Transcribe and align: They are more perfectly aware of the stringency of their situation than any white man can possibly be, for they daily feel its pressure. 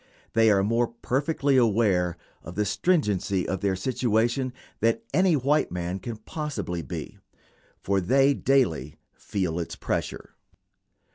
They 0.33 0.49
are 0.49 0.63
more 0.63 0.87
perfectly 0.87 1.57
aware 1.57 2.17
of 2.41 2.55
the 2.55 2.65
stringency 2.65 3.47
of 3.47 3.61
their 3.61 3.75
situation 3.75 4.51
than 4.79 4.99
any 5.13 5.35
white 5.35 5.71
man 5.71 5.99
can 5.99 6.17
possibly 6.17 6.81
be, 6.81 7.19
for 7.83 8.01
they 8.01 8.33
daily 8.33 8.95
feel 9.13 9.59
its 9.59 9.75
pressure. 9.75 10.33